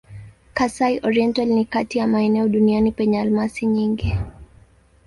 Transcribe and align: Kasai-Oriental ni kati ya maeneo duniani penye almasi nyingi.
Kasai-Oriental 0.53 1.45
ni 1.45 1.65
kati 1.65 1.97
ya 1.99 2.07
maeneo 2.07 2.47
duniani 2.47 2.91
penye 2.91 3.19
almasi 3.21 3.65
nyingi. 3.65 4.15